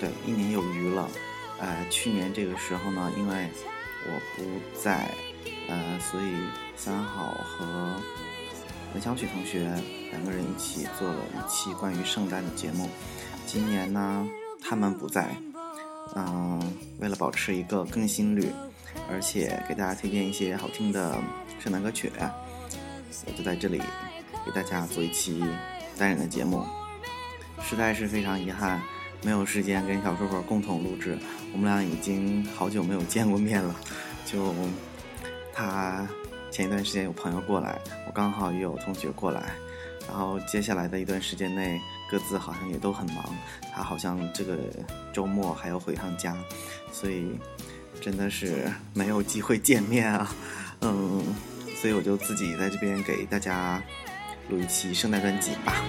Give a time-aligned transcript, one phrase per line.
[0.00, 1.08] 对，一年有余了。
[1.58, 3.48] 呃，去年这个时候呢，因为
[4.06, 4.44] 我不
[4.80, 5.10] 在，
[5.68, 6.36] 呃，所以
[6.76, 7.94] 三好和
[8.94, 9.70] 文小曲同学
[10.12, 12.88] 两个人一起做了一期关于圣诞的节目。
[13.44, 14.26] 今年呢，
[14.62, 15.36] 他们不在，
[16.14, 16.60] 嗯，
[17.00, 18.52] 为了保持一个更新率，
[19.10, 21.18] 而且给大家推荐一些好听的
[21.58, 22.12] 圣诞歌曲，
[23.26, 23.82] 我就在这里
[24.46, 25.42] 给大家做一期
[25.98, 26.64] 单人的节目。
[27.60, 28.80] 实在是非常遗憾，
[29.22, 31.18] 没有时间跟小叔叔共同录制。
[31.52, 33.74] 我们俩已经好久没有见过面了。
[34.24, 34.54] 就
[35.52, 36.06] 他
[36.50, 39.52] 前一段时间有朋友过来，我刚好也有同学过来。
[40.06, 41.78] 然后接下来的一段时间内，
[42.10, 43.24] 各自好像也都很忙。
[43.74, 44.56] 他好像这个
[45.12, 46.34] 周末还要回趟家，
[46.90, 47.38] 所以
[48.00, 50.34] 真的是没有机会见面啊。
[50.80, 51.22] 嗯，
[51.76, 53.82] 所以我就自己在这边给大家
[54.48, 55.84] 录一期圣诞专辑吧。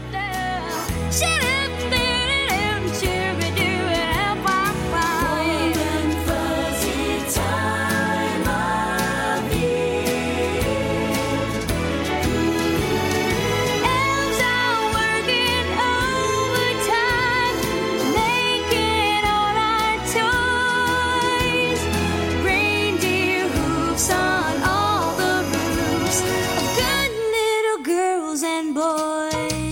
[29.19, 29.68] 对，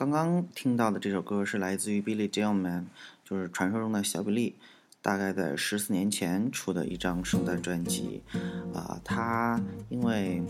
[0.00, 2.86] 刚刚听到的这首歌是来自于 Billy j o e Man，
[3.22, 4.54] 就是传说中的小比利，
[5.02, 8.22] 大概在十四年前出的一张圣诞专辑。
[8.74, 10.42] 啊，他因为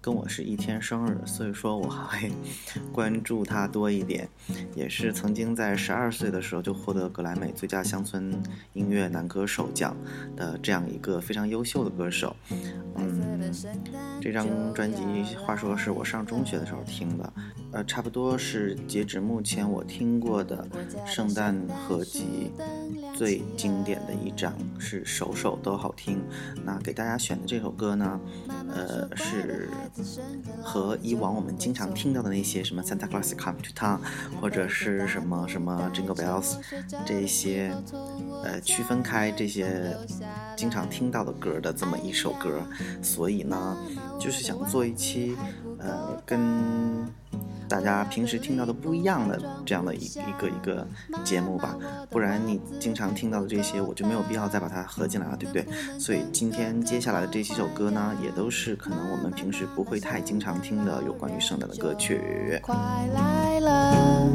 [0.00, 2.32] 跟我是一天生日，所以说我还会
[2.92, 4.28] 关注他多一点。
[4.74, 8.30] 也是曾经在十二岁的时候就获得格莱美最佳乡村
[8.74, 9.96] 音乐男歌手奖
[10.36, 12.36] 的这样一个非常优秀的歌手。
[12.96, 13.52] 嗯，
[14.20, 15.02] 这张专辑
[15.36, 17.32] 话说是我上中学的时候听的。
[17.72, 20.66] 呃，差不多是截止目前我听过的
[21.06, 22.50] 圣诞合集
[23.16, 26.22] 最经典的一张，是首首都好听。
[26.64, 28.20] 那给大家选的这首歌呢，
[28.68, 29.70] 呃，是
[30.62, 33.98] 和以往我们经常听到的那些什么 Santa Claus Come to Town
[34.40, 36.56] 或者是什么什么 Jingle Bells
[37.06, 37.74] 这些，
[38.44, 39.96] 呃，区分开这些
[40.54, 42.62] 经常听到的歌的这么一首歌。
[43.02, 43.78] 所以呢，
[44.20, 45.34] 就是想做一期，
[45.86, 47.06] 呃，跟。
[47.68, 50.86] 大家平时听到的不一样的这样的一一个一个
[51.24, 51.76] 节目吧，
[52.08, 55.66] 不然你经常听到的这些，我就没有必要再把它合进来了，对不对？
[55.98, 62.60] 所以今天接下来的这几首歌呢，也都是可能我们平时不会太经常听的有关于圣诞的歌曲。
[62.62, 62.76] 快
[63.12, 64.28] 来了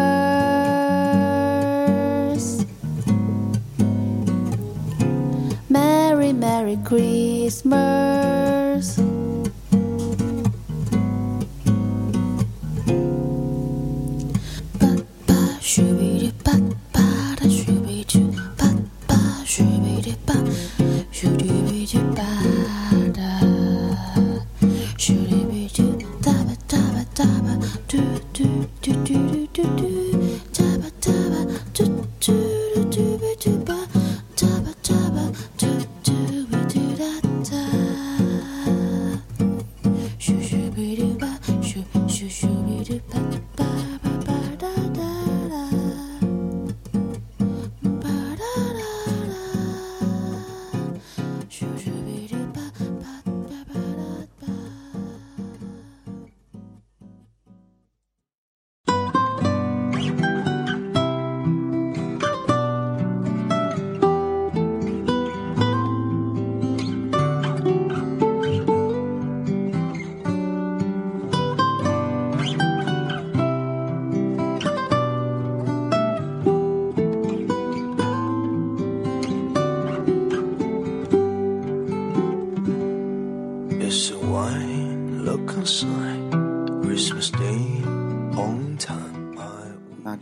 [6.35, 8.38] Merry Christmas。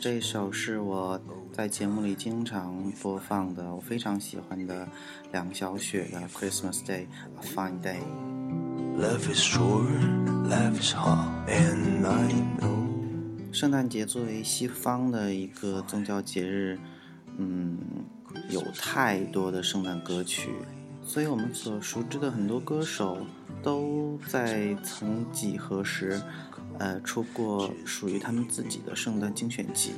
[0.08, 1.20] 这首是我
[1.52, 4.86] 在节目里经常播放的，我非常喜欢的
[5.32, 7.98] 梁晓雪的《Christmas Day A Fine Day》。
[8.96, 9.88] love is short,
[10.48, 12.86] life is hard, and I know.
[13.50, 16.78] 圣诞节作为西方的一个宗教节日，
[17.36, 17.76] 嗯，
[18.48, 20.52] 有太多的圣诞歌曲，
[21.02, 23.18] 所以我们所熟知的很多歌手
[23.60, 26.22] 都在曾几何时，
[26.78, 29.92] 呃，出过属于他们自己的圣诞精选集。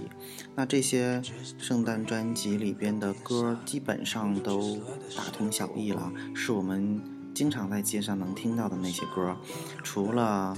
[0.54, 1.22] 那这些
[1.58, 4.76] 圣诞专辑里边的歌，基本上都
[5.16, 7.02] 大同小异了，是我们
[7.34, 9.36] 经常在街上能听到的那些歌，
[9.82, 10.56] 除了。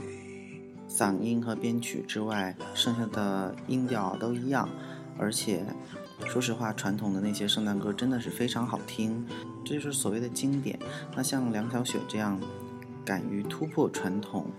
[0.91, 4.69] 嗓音和编曲之外，剩下的音调都一样，
[5.17, 5.65] 而且，
[6.27, 9.25] 说实话，传统的那些圣诞歌真的是非常好听，
[9.65, 10.77] 这就是所谓的经典。
[11.15, 12.39] 那像梁小雪这样，
[13.05, 14.51] 敢于突破传统，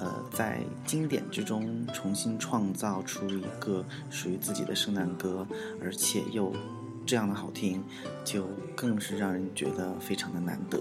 [0.00, 5.46] 呃，在经典之中重新创造出一个属于自己的圣诞歌，
[5.80, 6.52] 而且又
[7.06, 7.82] 这样的好听，
[8.24, 10.78] 就更是让人觉得非常的难得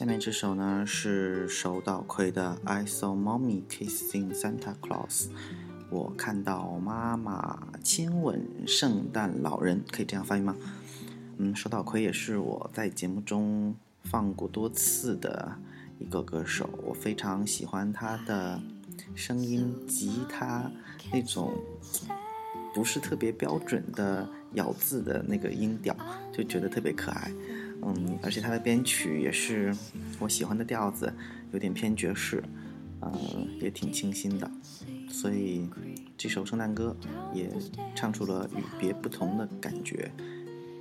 [0.00, 5.26] 下面这首呢是手岛葵的《I Saw Mommy Kissing Santa Claus》，
[5.90, 10.56] 我看到妈妈亲吻圣诞老人，可以这样翻译吗？
[11.36, 15.54] 嗯，手岛葵也是我在节目中放过多次的
[15.98, 18.58] 一个歌手，我非常喜欢他的
[19.14, 20.70] 声音，吉他
[21.12, 21.52] 那种
[22.74, 25.94] 不是特别标准的咬字的那个音调，
[26.32, 27.30] 就觉得特别可爱。
[27.82, 29.74] 嗯，而且它的编曲也是
[30.18, 31.12] 我喜欢的调子，
[31.52, 32.42] 有点偏爵士，
[33.00, 33.12] 呃，
[33.60, 34.50] 也挺清新的，
[35.08, 35.68] 所以
[36.16, 36.96] 这首圣诞歌
[37.32, 37.50] 也
[37.94, 40.10] 唱出了与别不同的感觉，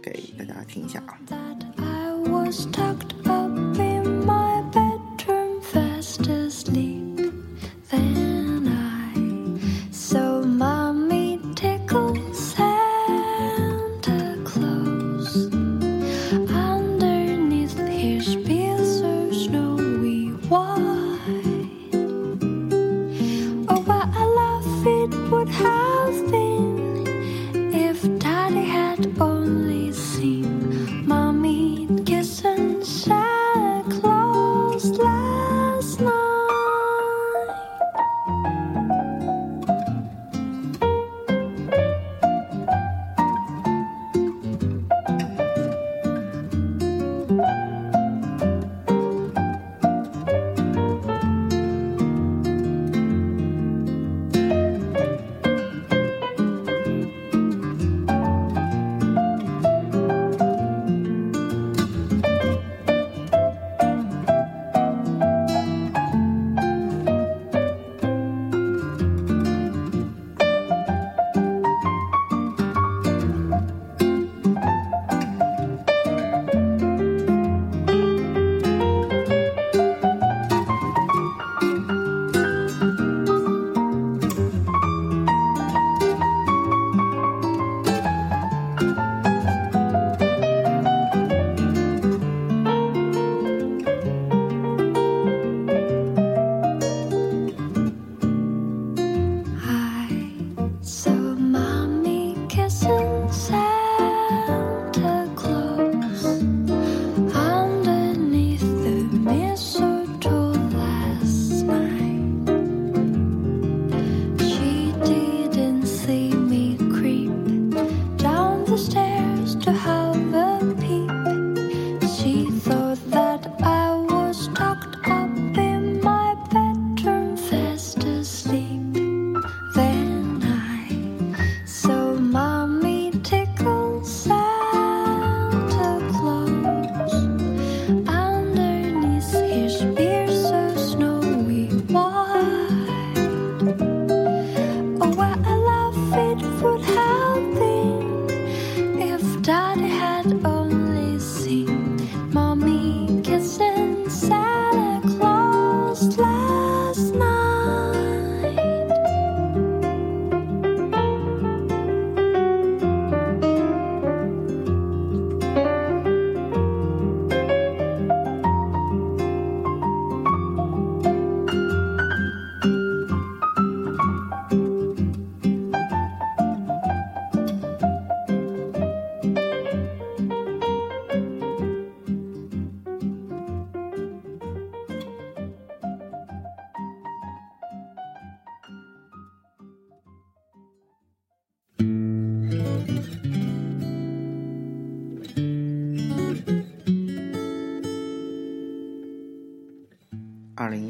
[0.01, 1.17] 给大家听一下啊。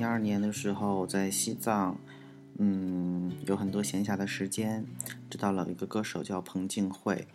[0.09, 1.95] 二年的时候，在西藏，
[2.57, 4.83] 嗯，有很多闲暇的时间，
[5.29, 7.27] 知道了一个歌手叫彭靖惠，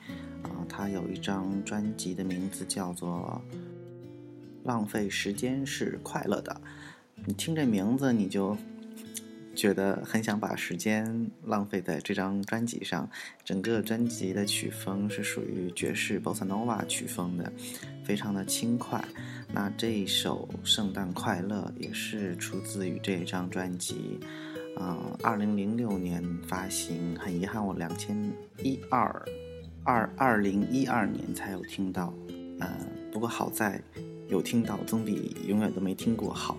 [0.43, 3.41] 啊、他有一张专辑的名字叫做
[4.65, 6.61] 《浪费时间是快乐的》。
[7.25, 8.57] 你听这名字，你就
[9.55, 13.09] 觉得很想把时间浪费在这张专辑上。
[13.45, 17.53] 整个专辑的曲风是属于爵士 bossa nova 曲风的，
[18.05, 19.03] 非常的轻快。
[19.55, 24.19] 那这一首《圣诞快乐》也是出自于这一张专辑，
[24.77, 27.17] 啊、呃，二零零六年发行。
[27.21, 28.17] 很遗憾，我两千
[28.65, 29.25] 一二
[29.85, 32.13] 二二零一二年才有听到，
[32.59, 32.69] 呃，
[33.13, 33.81] 不过好在
[34.27, 36.59] 有听到，总比永远都没听过好。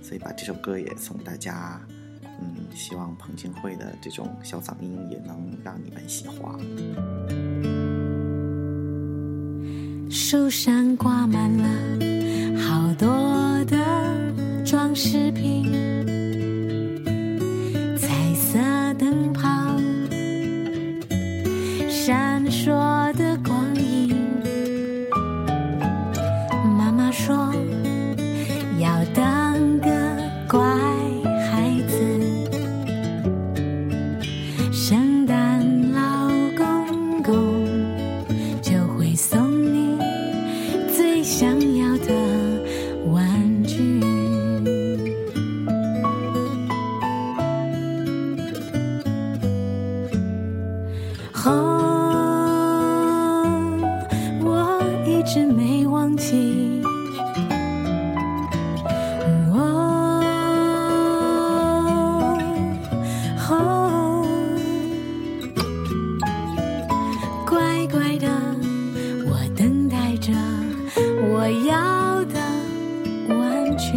[0.00, 1.78] 所以把这首歌也送给大家，
[2.24, 6.58] 嗯，希望彭靖惠的这种小嗓音也能让你们喜欢。
[10.10, 11.98] 树上挂满了
[12.70, 13.76] 好多的
[14.64, 16.19] 装饰品。
[71.40, 72.38] 我要的
[73.34, 73.96] 玩具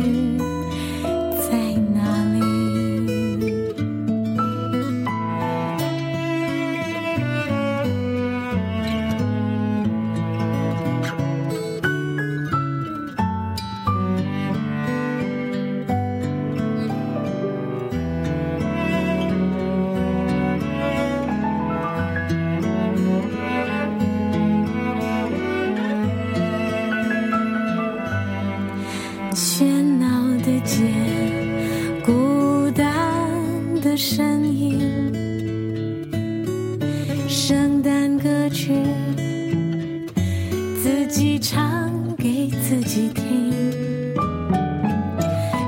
[40.83, 43.53] 自己唱给自己听。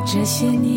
[0.05, 0.74] 这些年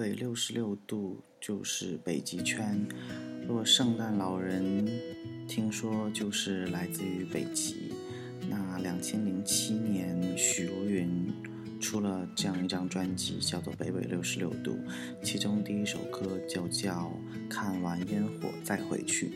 [0.00, 2.86] 纬六十六度就是北极圈。
[3.46, 4.88] 若圣诞老人
[5.46, 7.92] 听说就是来自于北极，
[8.48, 11.30] 那两千零七年许茹芸
[11.80, 14.72] 出了这样一张专辑，叫做《北纬六十六度》，
[15.22, 17.12] 其中第一首歌就叫
[17.50, 19.28] 《看完烟火再回去》，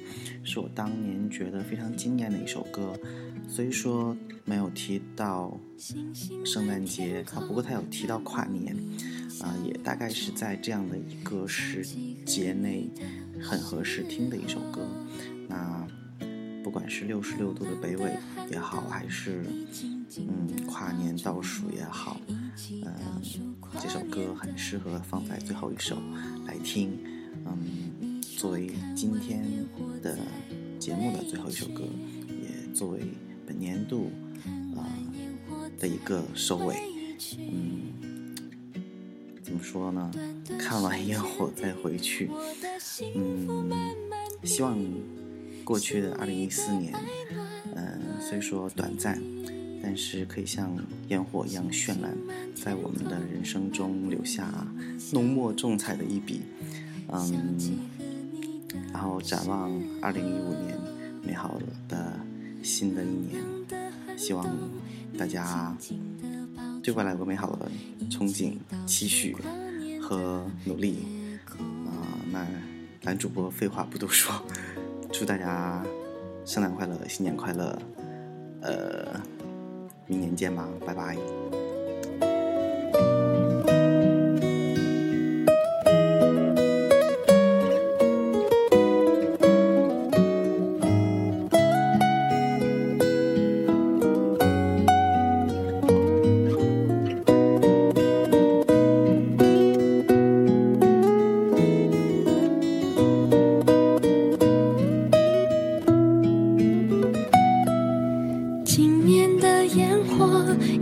[0.49, 2.99] 是我当年觉得非常惊艳的一首歌。
[3.47, 5.61] 虽说没有提到
[6.47, 8.75] 圣诞节啊，不过他有提到跨年。
[9.45, 11.85] 啊、也大概是在这样的一个时
[12.25, 12.89] 节内
[13.43, 14.89] 很合适听的一首歌。
[15.47, 15.87] 那
[16.63, 18.17] 不管是六十六度的北纬
[18.51, 19.45] 也好，还是
[20.17, 23.21] 嗯跨年倒数也好，嗯、
[23.79, 25.99] 这首歌很适合放在最后一首
[26.47, 26.99] 来听。
[27.45, 29.45] 嗯，作为今天
[30.03, 30.17] 的
[30.79, 31.83] 节目的最后一首歌，
[32.31, 33.03] 也作为
[33.47, 34.11] 本年度
[34.75, 34.89] 啊、
[35.79, 36.77] 的一个收尾。
[37.39, 38.14] 嗯。
[39.55, 40.11] 怎么说呢？
[40.59, 42.29] 看完烟火再回去，
[43.15, 43.71] 嗯，
[44.43, 44.77] 希望
[45.63, 46.93] 过去的二零一四年，
[47.77, 49.23] 嗯、虽说短暂，
[49.81, 52.19] 但是可以像烟火一样绚烂，
[52.53, 54.67] 在我们的人生中留下
[55.13, 56.41] 浓墨重彩的一笔。
[57.13, 57.79] 嗯，
[58.93, 59.71] 然后展望
[60.03, 60.77] 二零一五年
[61.23, 62.19] 美好的
[62.61, 63.41] 新的一年，
[64.17, 64.45] 希望
[65.17, 65.77] 大家
[66.85, 67.71] 对未来有个美好的
[68.11, 69.35] 憧憬、期许
[70.03, 71.07] 和努力。
[71.59, 72.47] 啊、那
[73.01, 74.35] 男主播废话不多说，
[75.11, 75.83] 祝大家
[76.45, 77.79] 圣诞快乐，新年快乐，
[78.61, 79.19] 呃，
[80.07, 81.64] 明年见吧，拜拜。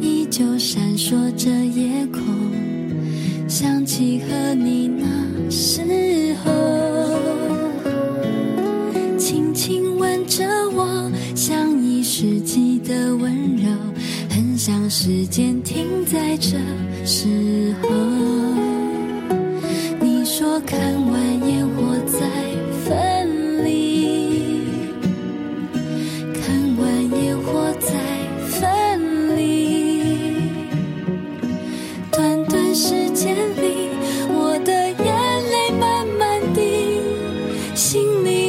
[0.00, 2.22] 依旧闪烁着夜空
[3.48, 6.50] 想起和你那时候
[9.18, 13.70] 轻轻吻着我像一世纪的温柔
[14.30, 16.58] 很像时间停在这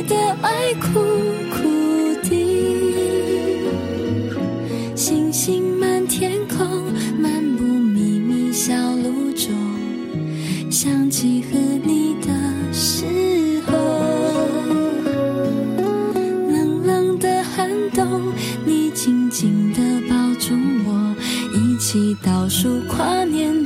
[0.07, 0.99] 的爱苦
[1.51, 2.29] 苦的
[4.95, 9.49] 星星满天空漫步迷迷小路中
[10.69, 13.73] 想起和你的时候
[16.49, 18.33] 冷冷的寒冬
[18.65, 20.53] 你紧紧地抱住
[20.85, 21.15] 我
[21.55, 23.62] 一起倒数跨年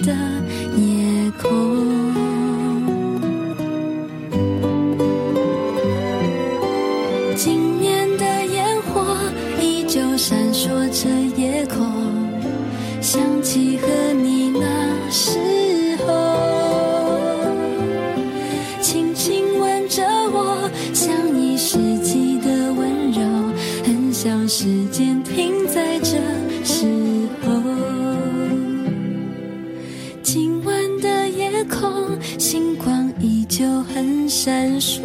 [33.57, 35.01] 就很闪烁。